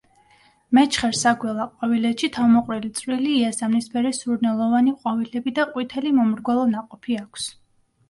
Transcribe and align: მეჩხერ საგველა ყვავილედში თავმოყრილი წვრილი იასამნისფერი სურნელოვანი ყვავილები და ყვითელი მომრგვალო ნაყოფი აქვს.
მეჩხერ 0.77 1.11
საგველა 1.19 1.67
ყვავილედში 1.73 2.31
თავმოყრილი 2.39 2.91
წვრილი 3.01 3.35
იასამნისფერი 3.43 4.15
სურნელოვანი 4.23 4.97
ყვავილები 4.99 5.57
და 5.63 5.71
ყვითელი 5.77 6.19
მომრგვალო 6.21 6.69
ნაყოფი 6.77 7.25
აქვს. 7.27 7.51